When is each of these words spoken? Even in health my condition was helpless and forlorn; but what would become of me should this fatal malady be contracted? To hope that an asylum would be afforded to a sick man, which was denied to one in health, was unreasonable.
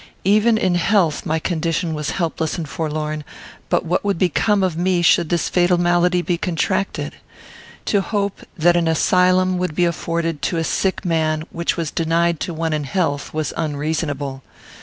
Even 0.23 0.57
in 0.57 0.73
health 0.73 1.27
my 1.27 1.37
condition 1.37 1.93
was 1.93 2.09
helpless 2.09 2.57
and 2.57 2.67
forlorn; 2.67 3.23
but 3.69 3.85
what 3.85 4.03
would 4.03 4.17
become 4.17 4.63
of 4.63 4.75
me 4.75 5.03
should 5.03 5.29
this 5.29 5.47
fatal 5.47 5.77
malady 5.77 6.23
be 6.23 6.39
contracted? 6.39 7.13
To 7.85 8.01
hope 8.01 8.39
that 8.57 8.75
an 8.75 8.87
asylum 8.87 9.59
would 9.59 9.75
be 9.75 9.85
afforded 9.85 10.41
to 10.41 10.57
a 10.57 10.63
sick 10.63 11.05
man, 11.05 11.43
which 11.51 11.77
was 11.77 11.91
denied 11.91 12.39
to 12.39 12.51
one 12.55 12.73
in 12.73 12.85
health, 12.85 13.31
was 13.31 13.53
unreasonable. 13.55 14.41